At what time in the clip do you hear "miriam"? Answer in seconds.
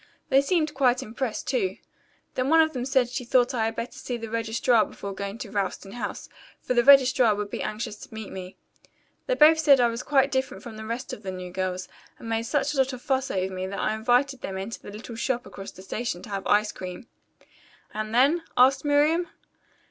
18.83-19.27